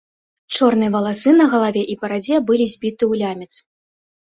Чорныя 0.55 0.93
валасы 0.95 1.33
на 1.41 1.45
галаве 1.51 1.83
і 1.95 1.97
барадзе 2.07 2.41
былі 2.49 2.65
збіты 2.73 3.01
ў 3.11 3.23
лямец. 3.23 3.53